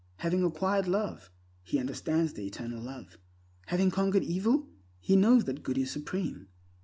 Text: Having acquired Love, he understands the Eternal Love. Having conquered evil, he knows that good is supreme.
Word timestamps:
Having 0.17 0.41
acquired 0.43 0.87
Love, 0.87 1.29
he 1.61 1.77
understands 1.77 2.33
the 2.33 2.47
Eternal 2.47 2.81
Love. 2.81 3.19
Having 3.67 3.91
conquered 3.91 4.23
evil, 4.23 4.67
he 4.99 5.15
knows 5.15 5.43
that 5.43 5.61
good 5.61 5.77
is 5.77 5.91
supreme. 5.91 6.47